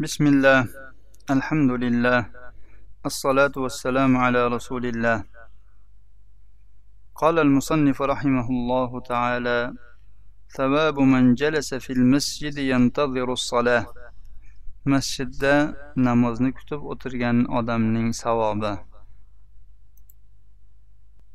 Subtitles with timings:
[0.00, 0.60] بسم الله
[1.30, 2.20] الحمد لله
[3.06, 5.24] الصلاة والسلام على رسول الله
[7.14, 9.60] قال المصنف رحمه الله تعالى
[10.56, 13.86] ثواب من جلس في المسجد ينتظر الصلاة
[14.84, 15.54] masjidda
[15.96, 18.74] namozni kutib o'tirgan odamning savobi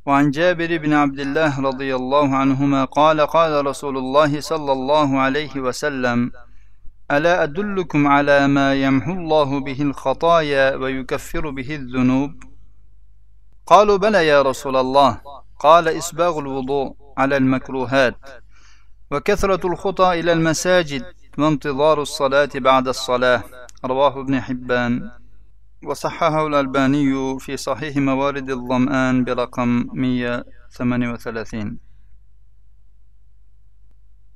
[0.05, 5.54] وعن جابر بن عبد الله رضي الله عنهما قال قال رسول الله صلى الله عليه
[5.65, 6.31] وسلم
[7.16, 12.30] ألا أدلكم على ما يمحو الله به الخطايا ويكفر به الذنوب؟
[13.66, 15.20] قالوا بلى يا رسول الله.
[15.58, 18.16] قال إسباغ الوضوء على المكروهات
[19.11, 21.04] وكثرة الخطى إلى المساجد
[21.39, 23.42] وانتظار الصلاة بعد الصلاة.
[23.84, 25.11] رواه ابن حبان.
[25.84, 31.78] وصححه الألباني في صحيح موارد الظمآن برقم 138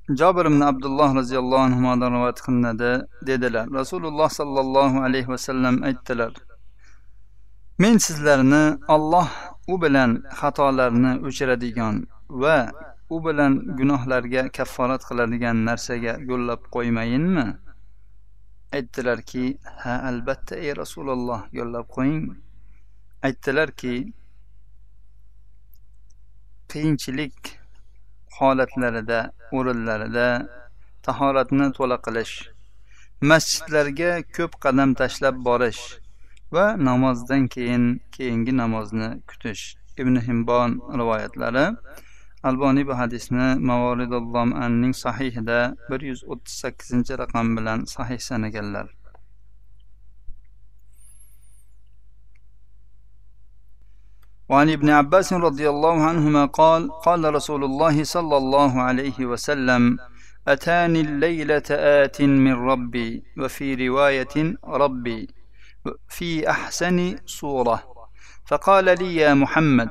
[0.09, 2.91] jobir ibn abdulloh roziyallohu anhudan rivoyat qilinadi
[3.27, 3.65] dedilar.
[3.79, 6.33] Rasululloh sollallohu alayhi vasallam aytdilar
[7.79, 9.27] men sizlarni olloh
[9.67, 12.71] u bilan xatolarni o'chiradigan va
[13.09, 17.45] u bilan gunohlarga kafforat qiladigan narsaga yo'llab qo'ymayinmi?
[18.77, 19.45] Aytdilarki
[19.83, 22.25] ha albatta ey rasululloh yo'llab qo'ying.
[23.27, 23.95] Aytdilarki
[26.71, 27.58] qiyinchilik
[28.39, 29.19] holatlarida
[29.57, 30.27] o'rinlarida
[31.05, 32.35] tahoratni to'la qilish
[33.31, 35.81] masjidlarga ko'p qadam tashlab borish
[36.55, 39.63] va namozdan keyin keyingi namozni kutish.
[40.01, 41.65] Ibn himbon rivoyatlari
[42.49, 45.59] alboniy bu hadisni mavoridullomanning sahihida
[45.89, 48.87] bir yuz o'ttiz sakkizinchi raqam bilan sahih sanaganlar.
[54.49, 59.97] وعن ابن عباس رضي الله عنهما قال قال رسول الله صلى الله عليه وسلم
[60.47, 65.27] أتاني الليلة آت من ربي وفي رواية ربي
[66.09, 67.83] في أحسن صورة.
[68.45, 69.89] فقال لي يا محمد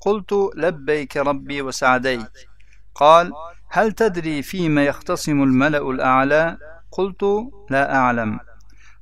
[0.00, 2.30] قلت لبيك ربي وسعديك.
[2.94, 3.32] قال
[3.70, 6.56] هل تدري فيما يختصم الملأ الأعلى؟
[6.90, 7.24] قلت
[7.70, 8.38] لا أعلم.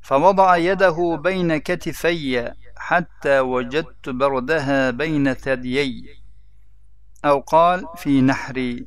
[0.03, 2.53] فوضع يده بين كتفي
[2.91, 6.05] حتى وجدت بردها بين ثديي
[7.25, 8.87] أو قال في نحري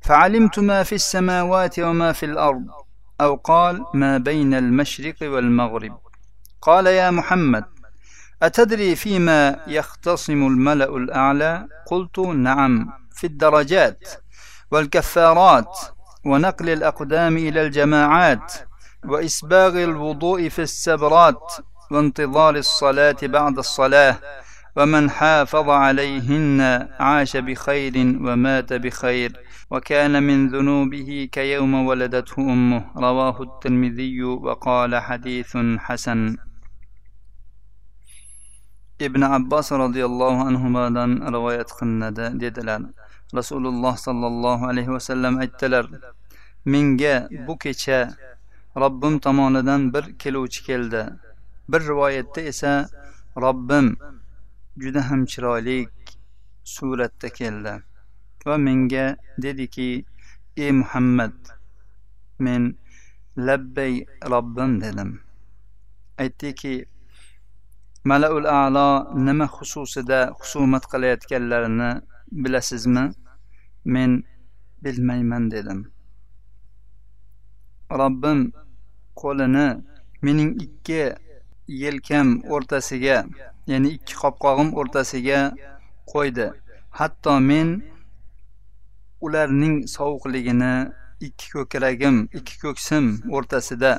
[0.00, 2.66] فعلمت ما في السماوات وما في الأرض
[3.20, 5.98] أو قال ما بين المشرق والمغرب.
[6.62, 7.64] قال يا محمد
[8.42, 14.08] أتدري فيما يختصم الملأ الأعلى؟ قلت نعم في الدرجات
[14.70, 15.78] والكفارات
[16.24, 18.52] ونقل الأقدام إلى الجماعات
[19.04, 21.52] وإسباغ الوضوء في السبرات
[21.90, 24.18] وانتظار الصلاة بعد الصلاة
[24.76, 26.60] ومن حافظ عليهن
[27.00, 29.30] عاش بخير ومات بخير
[29.70, 32.84] وكان من ذنوبه كيوم ولدته أمه.
[32.96, 36.36] رواه الترمذي وقال حديث حسن.
[39.00, 42.92] ابن عباس رضي الله عنهما دان رواية قندا ديدلان.
[43.34, 45.86] رسول الله صلى الله عليه وسلم اتلر
[46.66, 48.14] من جاء بكتشا
[48.76, 50.46] ربم تماندان بر كيلو
[51.68, 52.72] bir rivoyatda esa
[53.44, 53.96] robbim
[54.82, 55.78] juda ham chiroyli
[56.74, 57.74] suratda keldi
[58.46, 59.06] va menga
[59.42, 59.88] dediki
[60.56, 61.36] ey muhammad
[62.38, 62.62] men
[63.46, 65.20] labbay robbim dedim.
[66.18, 66.74] Aytdiki
[68.04, 68.88] malaul alo
[69.26, 71.90] nima xususida husumat qilayotganlarini
[72.32, 73.04] bilasizmi?
[73.84, 74.24] Men
[74.82, 75.80] bilmayman dedim.
[78.00, 78.52] Robbim
[79.20, 79.66] qo'lini
[80.22, 81.02] mening ikki
[81.68, 83.18] yelkam o'rtasiga
[83.66, 85.40] ya'ni ikki qopqog'im o'rtasiga
[86.12, 86.46] qo'ydi.
[86.98, 87.68] Hatto men
[89.20, 90.72] ularning sovuqligini
[91.28, 93.06] ikki ko'kragim ikki ko'ksim
[93.36, 93.92] o'rtasida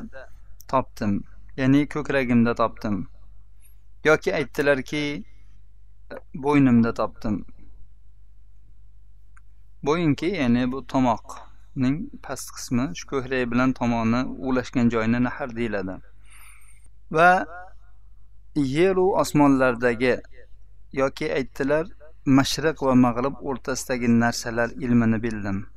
[0.72, 1.13] topdim.
[1.57, 2.96] Ya'ni ko'kragimda topdim.
[4.09, 5.03] Yoki aytdilarki
[6.46, 7.46] bo'ynimda topdim.
[9.84, 15.96] Bo'yinki ya'ni bu tomoqning past qismi shu ko'krak bilan tomoqni ulashgan joyini nahar deyiladi.
[17.11, 17.45] Va
[18.56, 20.13] yeru osmonlardagi
[21.01, 21.85] yoki aytdilar
[22.38, 25.67] mashriq va mag'rib o'rtasidagi narsalar ilmini bildim.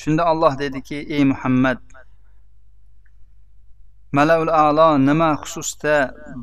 [0.00, 1.78] Shunda olloh dediki ey muhammad
[4.12, 5.94] malaul alo nima xususda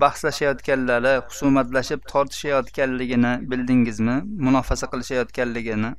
[0.02, 4.18] bahslashayotganlari husumatlashib tortishayotganligini bildingizmi?
[4.46, 5.92] Munofasa qilishayotganligini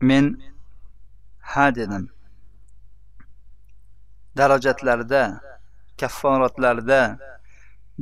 [0.00, 0.24] men
[1.40, 2.04] ha dedim.
[4.36, 5.22] Darajatlarda
[6.00, 7.00] kafforatlarda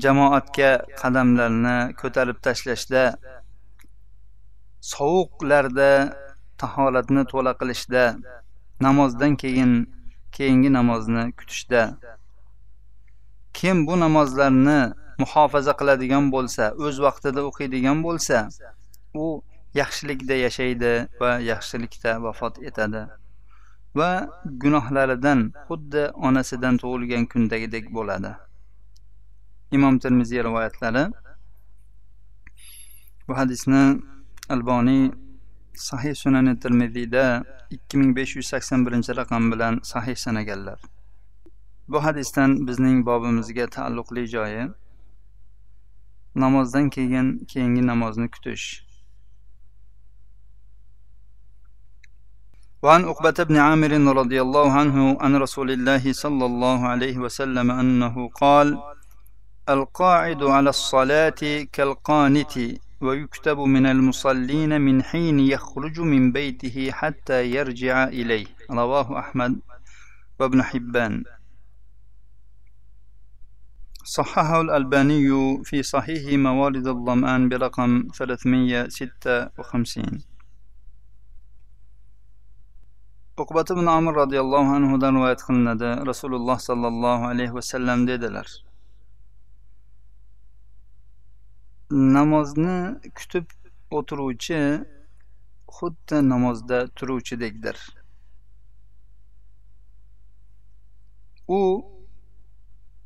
[0.04, 3.04] jamoatga qadamlarni ko'tarib tashlashda
[4.92, 5.90] sovuqlarda
[6.62, 8.04] tahoratni to'la qilishda
[8.86, 9.72] namozdan keyin
[10.36, 11.82] keyingi namozni kutishda.
[13.58, 14.80] Kim bu namozlarni
[15.22, 18.36] muhofaza qiladigan bo'lsa o'z vaqtida o'qiydigan bo'lsa
[19.22, 19.26] u
[19.80, 23.02] yaxshilikda yashaydi va yaxshilikda vafot etadi.
[23.96, 28.32] Va gunohlaridan xuddi onasidan tug'ilgan kundagidek bo'ladi.
[29.72, 31.04] Imom termiziy rivoyatlari.
[33.28, 34.02] Bu hadisni
[34.48, 35.10] alboniy
[35.74, 40.80] sahih sunani termiziyda ikki ming besh yuz sakson birinchi raqam bilan sahih sanaganlar.
[41.88, 44.68] Bu hadisdan bizning bobimizga taalluqli joyi
[46.34, 48.87] namozdan keyin keyingi namozni kutish.
[52.82, 58.28] وعن عقبة بن عامر رضي الله عنه عن رسول الله صلى الله عليه وسلم أنه
[58.28, 58.78] قال
[59.68, 62.58] القاعد على الصلاة كالقانت
[63.00, 68.46] ويكتب من المصلين من حين يخرج من بيته حتى يرجع إليه.
[68.70, 69.60] رواه أحمد
[70.40, 71.24] وابن حبان.
[74.04, 75.28] صححه الألباني
[75.64, 80.37] في صحيح موارد الظمآن برقم 356
[83.44, 85.90] uqbat ibn amir roziyallohu anhudan rivoyat qilinadi.
[86.10, 88.48] Rasululloh sollallohu alayhi vasallam dedilar
[91.90, 93.46] namozni kutib
[93.90, 94.60] o'tiruvchi
[95.76, 97.76] xuddi namozda turuvchidekdir.
[101.48, 101.60] U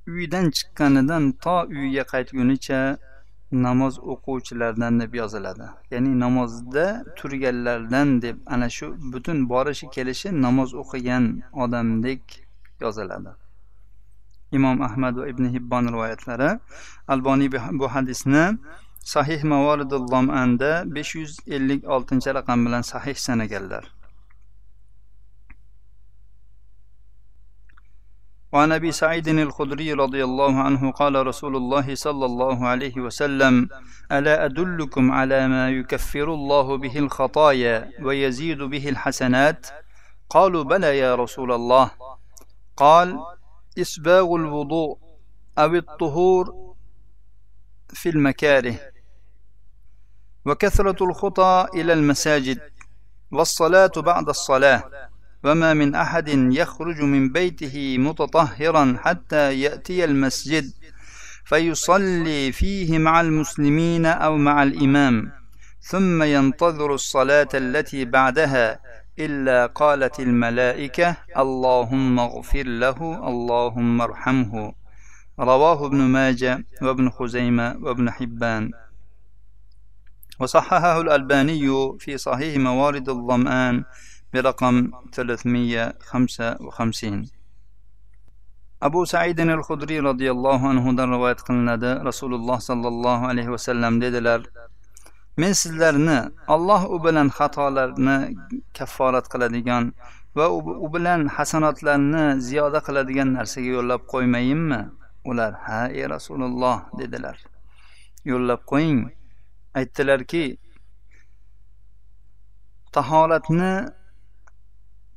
[0.07, 2.81] uydan chiqqanidan to uyiga qaytgunicha
[3.53, 5.67] namoz o'quvchilardan deb yoziladi.
[5.91, 12.23] Ya'ni namozda turganlardan deb ana shu butun borishi kelishi namoz o'qigan odamdek
[12.81, 13.31] yoziladi.
[14.53, 16.51] Imom ahmad va ibn hibbon rivoyatlari.
[17.09, 17.49] Alboniy
[17.81, 18.45] bu hadisni
[19.15, 23.85] sahih mavoridul lomanda besh yuz ellik oltinchi raqam bilan sahih sanaganlar.
[28.53, 33.69] وعن أبي سعيد الخدري رضي الله عنه قال رسول الله صلى الله عليه وسلم
[34.13, 39.67] ألا أدلكم على ما يكفر الله به الخطايا ويزيد به الحسنات؟
[40.31, 41.91] قالوا بلى يا رسول الله.
[42.77, 43.19] قال
[43.79, 44.99] إسباغ الوضوء
[45.59, 46.75] أو الطهور
[47.89, 48.75] في المكاره.
[50.45, 52.61] وكثرة الخطى إلى المساجد
[53.33, 55.12] والصلاة بعد الصلاة.
[55.45, 60.73] وما من أحد يخرج من بيته متطهرا حتى يأتي المسجد
[61.45, 65.33] فيصلي فيه مع المسلمين أو مع الإمام
[65.81, 68.81] ثم ينتظر الصلاة التي بعدها
[69.19, 74.75] إلا قالت الملائكة اللهم اغفر له اللهم ارحمه.
[75.41, 78.71] رواه ابن ماجه وابن خزيمة وابن حبان.
[80.41, 83.85] وصححه الألباني في صحيح موارد الظمآن
[84.34, 87.38] برقم 355
[88.82, 94.42] abu saidin al hudriy roziyallohu anhudan rivoyat qilinadi rasululloh sollallohu alayhi vasallam dedilar
[95.38, 98.18] men sizlarni alloh u bilan xatolarni
[98.78, 99.84] kafforat qiladigan
[100.38, 100.46] va
[100.86, 104.82] u bilan hasanotlarni ziyoda qiladigan narsaga yo'llab qo'ymayinmi
[105.30, 107.38] ular ha ey rasululloh dedilar
[108.32, 109.00] yo'llab qo'ying
[109.80, 110.46] aytdilarki
[112.96, 113.74] tahoratni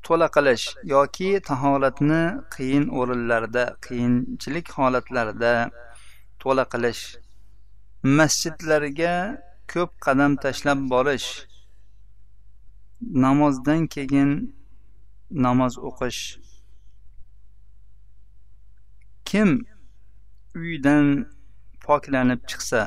[0.05, 2.21] to'la qilish yoki tahoratni
[2.55, 5.53] qiyin o'rinlarda qiyinchilik holatlarida
[6.41, 7.03] to'la qilish
[8.17, 9.15] masjidlarga
[9.73, 11.29] ko'p qadam tashlab borish
[13.23, 14.31] namozdan keyin
[15.31, 16.21] namoz o'qish.
[19.25, 19.49] Kim
[20.55, 21.05] uydan
[21.85, 22.81] poklanib chiqsa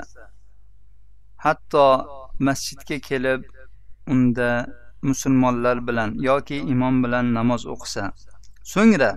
[1.44, 1.86] hatto
[2.46, 3.42] masjidga kelib
[4.12, 4.50] unda
[5.02, 8.12] musulmonlar bilan yoki imom bilan namoz o'qisa.
[8.72, 9.12] So'ngra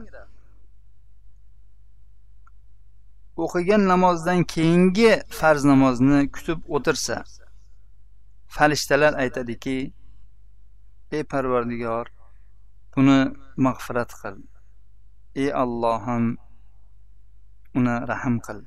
[3.44, 7.16] o'qigan namozdan keyingi farz namozni kutib o'tirsa
[8.56, 9.78] farishtalar aytadiki
[11.16, 12.06] ey parvardigor
[12.96, 13.20] buni
[13.66, 14.36] mag'firat qil.
[15.42, 16.26] Ey allohim
[17.78, 18.60] uni rahm qil.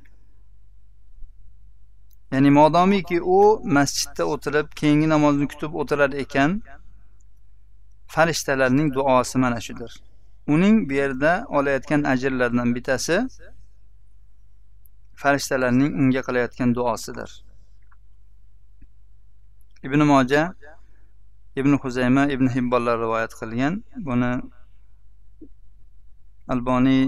[2.32, 3.40] Ya'ni modomiki u
[3.76, 6.50] masjidda o'tirib keyingi namozni kutib o'tirar ekan
[8.14, 9.92] farishtalarning duosi mana shudir.
[10.54, 13.16] Uning bu yerda olayotgan ajrlardan bittasi
[15.22, 17.30] farishtalarning unga qilayotgan duosidir.
[19.86, 20.42] Ibn moja
[21.60, 23.74] ibn huzayma ibn hibbonlar rivoyat qilgan.
[24.08, 24.32] Buni
[26.52, 27.02] alboniy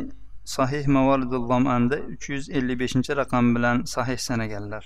[0.56, 4.84] sahih mavoridul lomanda uch yuz ellik beshinchi raqam bilan sahih sanaganlar.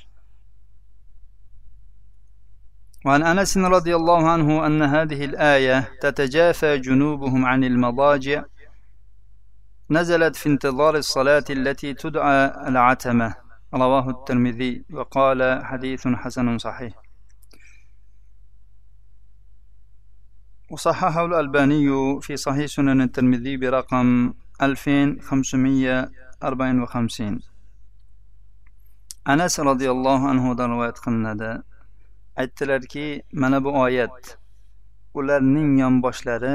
[3.05, 8.45] وعن أنس رضي الله عنه أن هذه الآية تتجافى جنوبهم عن المضاجع
[9.91, 13.35] نزلت في انتظار الصلاة التي تدعى العتمة.
[13.75, 16.93] رواه الترمذي وقال حديث حسن صحيح.
[20.71, 27.41] وصححه الألباني في صحيح سنن الترمذي برقم 2554
[29.25, 31.51] anas roziyallohu anhudan rivoyat qilinadi
[32.41, 33.07] aytdilarki
[33.43, 34.37] mana bu oyat
[35.15, 36.55] ularning yonboshlari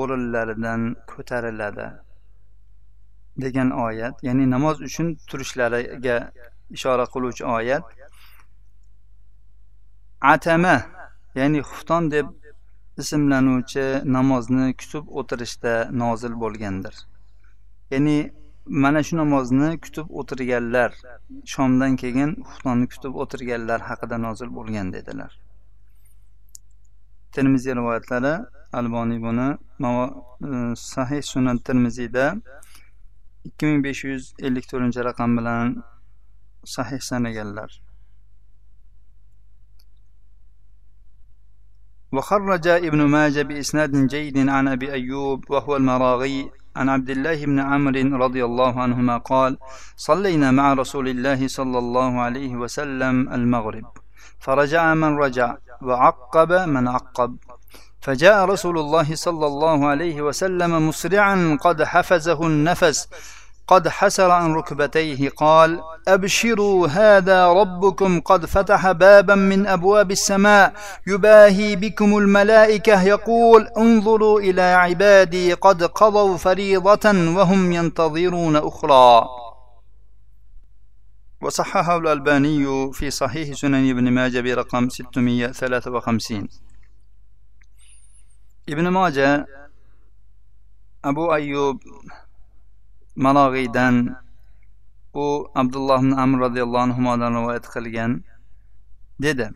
[0.00, 1.86] o'rinlaridan ko'tariladi
[3.44, 6.16] degan oyat ya'ni namoz uchun turishlariga
[6.70, 7.84] ishora qiluvchi oyat.
[10.20, 10.76] Atama
[11.34, 12.26] ya'ni xufton deb
[13.02, 13.86] ismlanuvchi
[14.16, 16.94] namozni kutib o'tirishda nozil bo'lgandir.
[17.92, 18.18] Ya'ni
[18.67, 20.91] mana shu namozni kutib o'tirganlar
[21.53, 25.31] shomdan keyin xuftonni kutib o'tirganlar haqida nozil bo'lgan dedilar
[27.35, 28.33] termiziy rivoyatlari
[28.79, 30.51] alboniy buni e,
[30.91, 32.25] sahih sunan termiziyda
[33.47, 35.67] ikki ming besh yuz ellik to'rtinchi raqam bilan
[36.75, 37.71] sahih sanaganlar
[42.13, 48.16] وخرج ابن ماجه بإسناد جيد عن أبي أيوب وهو المراغي عن عبد الله بن عمرو
[48.24, 49.58] رضي الله عنهما قال
[49.96, 53.84] صلينا مع رسول الله صلى الله عليه وسلم المغرب
[54.40, 57.36] فرجع من رجع وعقب من عقب
[58.00, 63.08] فجاء رسول الله صلى الله عليه وسلم مسرعا قد حفزه النفس
[63.68, 70.72] قد حسر عن ركبتيه قال أبشروا هذا ربكم قد فتح بابا من أبواب السماء.
[71.06, 79.28] يباهي بكم الملائكة يقول انظروا إلى عبادي قد قضوا فريضة وهم ينتظرون أخرى.
[81.42, 86.48] وصححه الألباني في صحيح سنن ابن ماجه برقم 653
[88.68, 89.46] ابن ماجه
[91.04, 91.80] أبو أيوب
[93.26, 93.94] manog'iydan
[95.14, 95.26] u
[95.60, 98.12] abdulloh ibn amr roziyallohu anhudan rivoyat qilgan
[99.24, 99.46] dedi.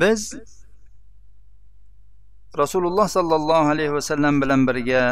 [0.00, 0.20] Biz
[2.62, 5.04] rasululloh sollallohu alayhi vasallam bilan birga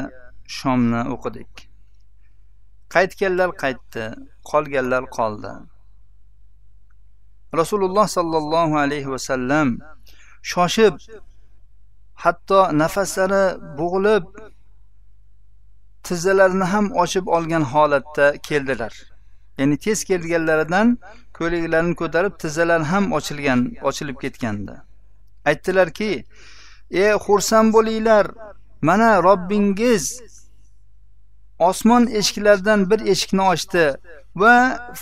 [0.58, 1.52] shomni o'qidik.
[2.94, 4.04] Qaytganlar qaytdi
[4.50, 5.52] qolganlar qoldi.
[7.60, 9.68] Rasululloh sollallohu alayhi vasallam
[10.52, 10.94] shoshib
[12.24, 13.44] hatto nafaslari
[13.78, 14.24] bo'g'ilib
[16.08, 18.94] tizzalarini ham ochib olgan holatda keldilar.
[19.58, 20.98] Ya'ni tez kelganlaridan
[21.38, 24.74] ko'ylaklarini ko'tarib tizzalari ham ochilgan ochilib ketgandi.
[25.50, 26.10] Aytdilarki
[27.02, 28.26] ey xursand bo'linglar.
[28.88, 30.04] Mana robbingiz
[31.58, 33.84] osmon eshiklaridan bir eshikni ochdi
[34.42, 34.54] va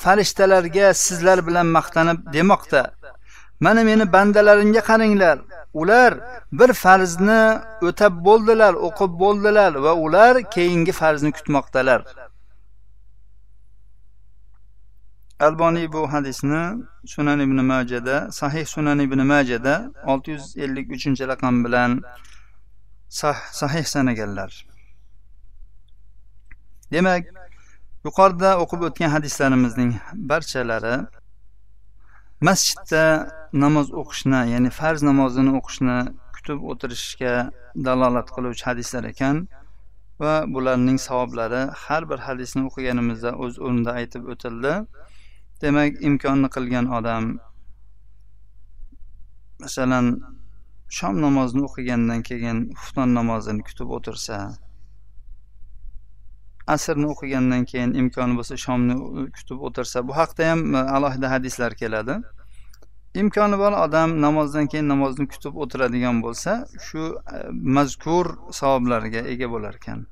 [0.02, 2.82] farishtalarga sizlar bilan maqtanib demoqda.
[3.64, 5.38] Mana meni bandalarimga qaranglar.
[5.80, 6.12] Ular
[6.59, 7.42] bir farzni
[7.88, 12.00] o'tab bo'ldilar o'qib bo'ldilar va ular keyingi farzni kutmoqdalar.
[15.47, 16.62] Alboniy bu hadisni
[17.14, 19.75] sunan ibn majada sahih sunan ibn majada
[20.11, 21.90] olti yuz ellik uchinchi raqam bilan
[23.61, 24.52] sahih sanaganlar.
[26.92, 27.25] Demak
[28.06, 29.90] yuqorida o'qib o'tgan hadislarimizning
[30.30, 30.97] barchalari
[32.49, 33.04] masjidda
[33.62, 35.96] namoz o'qishni ya'ni farz namozini o'qishni
[36.37, 37.34] kutib o'tirishga
[37.88, 39.37] dalolat qiluvchi hadislar ekan.
[40.23, 44.75] Va bularning savoblari har bir hadisni o'qiganimizda o'z o'rnida aytib o'tildi.
[45.62, 47.30] Demak imkonni qilgan odam
[49.64, 50.06] masalan
[50.99, 54.38] shom namozini o'qigandan keyin xufton namozini kutib o'tirsa
[56.75, 58.94] asrni o'qigandan keyin imkoni bo'lsa shomni
[59.38, 60.61] kutib o'tirsa bu haqda ham
[60.96, 62.16] alohida hadislar keladi.
[63.14, 66.52] Imkoni bor odam namozdan keyin namozni kutib o'tiradigan bo'lsa
[66.87, 67.02] shu
[67.37, 67.38] e,
[67.76, 68.26] mazkur
[68.61, 70.06] savoblarga ega bo'lar ekan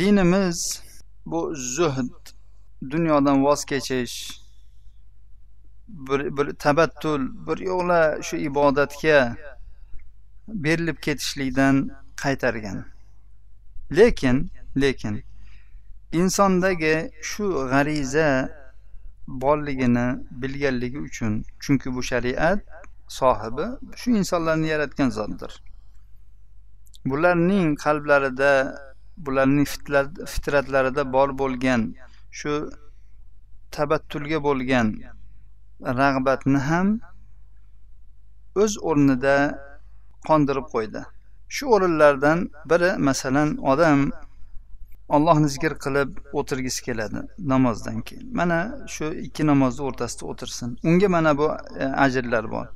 [0.00, 0.82] dinimiz
[1.26, 1.40] bu
[1.76, 2.34] zuhd
[2.90, 4.16] dunyodan voz kechish
[5.88, 9.36] bir, bir tabattul bir yo'la shu ibodatga
[10.48, 11.90] berilib ketishlikdan
[12.22, 12.84] qaytargan.
[13.96, 15.22] Lekin lekin
[16.12, 18.57] insondagi shu g'ariza
[19.28, 22.60] borligini bilganligi uchun chunki bu shariat
[23.08, 23.66] sohibi
[23.96, 25.52] shu insonlarni yaratgan zotdir.
[27.10, 28.52] Bularning qalblarida
[29.16, 29.66] bularning
[30.32, 31.80] fitratlarida bor bo'lgan
[32.38, 32.52] shu
[33.70, 34.86] tabattulga bo'lgan
[36.00, 36.88] rag'batni ham
[38.62, 39.36] o'z o'rnida
[40.28, 41.00] qondirib qo'ydi.
[41.54, 42.38] Shu o'rinlardan
[42.70, 43.98] biri masalan odam
[45.08, 47.22] ollohni zikr qilib o'tirgisi keladi
[47.52, 48.28] namozdan keyin.
[48.40, 48.58] Mana
[48.94, 50.76] shu ikki namozni o'rtasida o'tirsin.
[50.84, 51.48] Unga mana bu
[51.78, 52.66] e, ajrlar bor.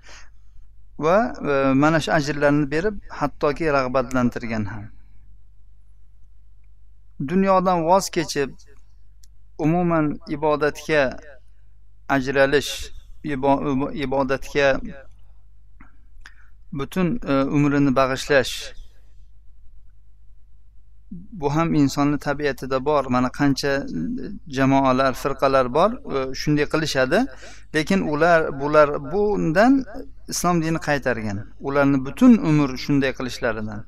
[0.99, 1.19] Va
[1.51, 4.85] e, mana shu ajrlarni berib hattoki rag'batlantirgan ham.
[7.29, 8.51] Dunyodan voz kechib
[9.59, 11.03] umuman ibodatga
[12.09, 12.73] ajralish
[14.05, 14.69] ibodatga
[16.73, 18.55] butun e, umrini bag'ishlash
[21.13, 23.05] bu ham insonni tabiatida bor.
[23.05, 23.83] Mana qancha e,
[24.49, 27.27] jamoalar firqalar bor e, shunday qilishadi.
[27.75, 29.85] Lekin ular bular bundan
[30.29, 31.39] islom dini qaytargan.
[31.61, 33.85] Ularni butun umr shunday qilishlaridan.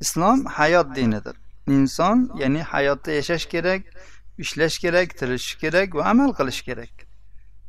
[0.00, 1.36] Islom hayot dinidir.
[1.66, 3.82] Inson ya'ni hayotda yashash kerak
[4.38, 6.94] ishlash kerak tirishish kerak va amal qilish kerak.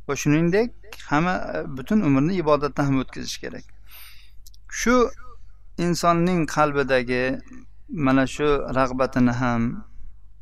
[0.08, 0.70] Va shuningdek
[1.10, 3.64] hamma e, butun umrni ibodatda ham o'tkazish kerak.
[4.80, 5.10] Shu
[5.78, 7.24] insonning qalbidagi
[7.92, 9.84] mana shu rag'batini ham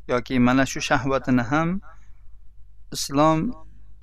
[0.07, 1.81] yoki mana shu shahvatini ham
[2.95, 3.39] islom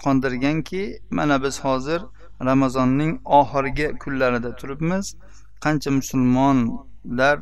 [0.03, 2.01] qondirganki mana biz hozir
[2.45, 5.17] ramazonning oxirgi kunlarida turibmiz.
[5.65, 7.39] Qancha musulmonlar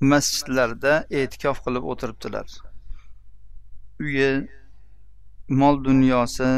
[0.00, 2.46] masjidlarda e'tikof qilib o'tiribdilar.
[4.00, 4.30] Uyi
[5.48, 6.50] mol dunyosi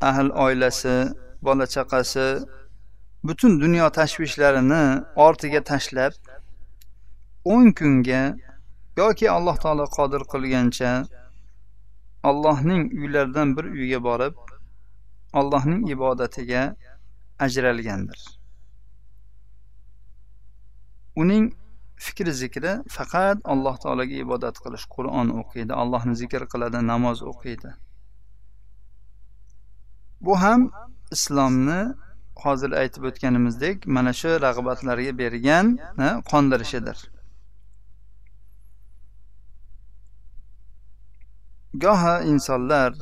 [0.00, 0.96] ahl oilasi
[1.42, 2.26] bola chaqasi
[3.24, 4.84] butun dunyo tashvishlarini
[5.26, 6.12] ortiga tashlab
[7.44, 8.22] o'n kunga
[8.96, 10.92] yoki alloh taolo qodir qilgancha
[12.30, 14.34] allohning uylaridan bir uyga borib
[15.40, 16.62] allohning ibodatiga
[17.38, 18.20] ajralgandir.
[21.22, 21.44] Uning
[21.96, 27.70] fikri zikri faqat alloh taologa ibodat qilish qur'on o'qiydi allohni zikr qiladi namoz o'qiydi.
[30.24, 30.70] Bu ham
[31.16, 31.80] islomni
[32.44, 35.66] hozir aytib o'tganimizdek mana shu rag'batlarga bergan
[36.30, 36.98] qondirishidir.
[41.84, 42.92] Goho insonlar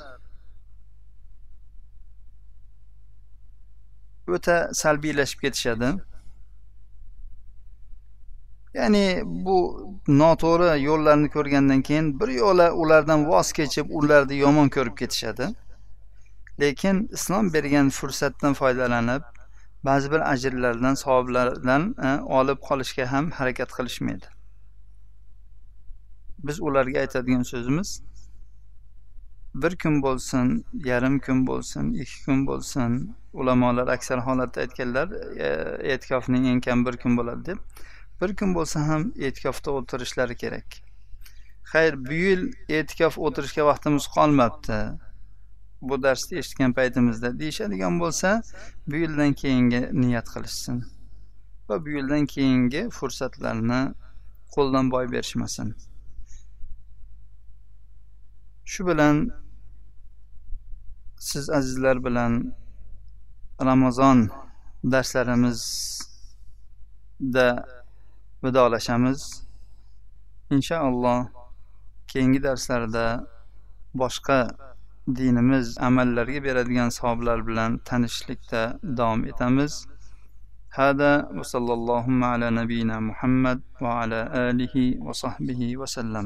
[4.29, 5.91] o'ta salbiylashib ketishadi.
[8.75, 9.57] Ya'ni bu
[10.09, 15.49] noto'g'ri yo'llarni ko'rgandan keyin bir yo'la ulardan voz kechib ularni yomon ko'rib ketishadi.
[16.61, 19.23] Lekin islom bergan fursatdan foydalanib
[19.85, 24.27] ba'zi bir ajrlardan savoblardan e, olib qolishga ham harakat qilishmaydi.
[26.39, 28.03] Biz ularga aytadigan so'zimiz
[29.55, 35.09] bir kun bo'lsin yarim kun bo'lsin ikki kun bo'lsin ulamolar aksar holatda aytganlar
[35.47, 35.49] e,
[35.93, 37.59] e'tikofning eng kam bir kun bo'ladi deb.
[38.21, 40.79] Bir kun bo'lsa ham e'tikofda o'tirishlari kerak.
[41.73, 44.79] Xayr bu yil e'tikof o'tirishga vaqtimiz qolmabdi.
[45.83, 48.43] Bu darsni eshitgan paytimizda deyishadigan bo'lsa
[48.87, 50.83] bu yildan keyingi niyat qilishsin
[51.69, 53.81] va bu yildan keyingi fursatlarni
[54.55, 55.75] qo'ldan boy berishmasin.
[58.72, 59.16] shu bilan
[61.30, 62.34] siz azizlar bilan
[63.70, 64.20] ramazon
[64.92, 67.48] darslarimizda
[68.44, 69.22] vidolashamiz
[70.56, 71.20] inshaalloh
[72.12, 73.06] keyingi darslarda
[74.02, 74.40] boshqa
[75.18, 78.62] dinimiz amallarga beradigan savoblar bilan tanishishlikda
[78.98, 79.74] davom etamiz
[80.82, 86.26] هذا وصلى اللهم على نبينا محمد وعلى آله وصحبه وسلم